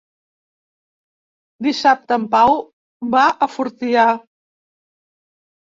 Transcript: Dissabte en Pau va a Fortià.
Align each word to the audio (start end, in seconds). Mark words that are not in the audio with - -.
Dissabte 1.67 2.19
en 2.23 2.27
Pau 2.33 2.59
va 3.17 3.27
a 3.49 3.53
Fortià. 3.59 4.11